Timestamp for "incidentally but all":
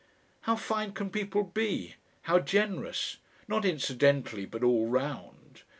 3.65-4.87